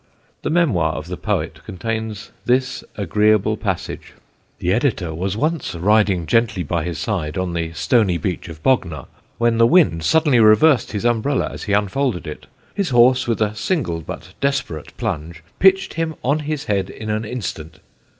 The 0.41 0.49
memoir 0.49 0.93
of 0.93 1.09
the 1.09 1.15
poet 1.15 1.59
contains 1.63 2.31
this 2.45 2.83
agreeable 2.97 3.55
passage: 3.55 4.13
"The 4.57 4.73
Editor 4.73 5.13
was 5.13 5.37
once 5.37 5.75
riding 5.75 6.25
gently 6.25 6.63
by 6.63 6.83
his 6.85 6.97
side, 6.97 7.37
on 7.37 7.53
the 7.53 7.71
stony 7.73 8.17
beach 8.17 8.49
of 8.49 8.63
Bognor, 8.63 9.05
when 9.37 9.59
the 9.59 9.67
wind 9.67 10.01
suddenly 10.03 10.39
reversed 10.39 10.91
his 10.93 11.05
umbrella 11.05 11.51
as 11.53 11.65
he 11.65 11.73
unfolded 11.73 12.25
it; 12.25 12.47
his 12.73 12.89
horse, 12.89 13.27
with 13.27 13.41
a 13.43 13.53
single 13.55 14.01
but 14.01 14.33
desperate 14.41 14.97
plunge, 14.97 15.43
pitched 15.59 15.93
him 15.93 16.15
on 16.23 16.39
his 16.39 16.63
head 16.65 16.89
in 16.89 17.11
an 17.11 17.23
instant.... 17.23 17.77